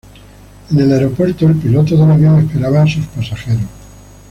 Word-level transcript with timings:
En 0.71 0.79
el 0.79 0.91
aeropuerto 0.93 1.45
el 1.45 1.57
piloto 1.57 1.95
del 1.95 2.09
avión 2.09 2.39
esperaba 2.39 2.81
a 2.81 2.87
sus 2.87 3.05
pasajeros. 3.05 3.61